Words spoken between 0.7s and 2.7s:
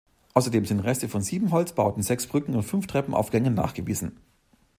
Reste von sieben Holzbauten, sechs Brücken und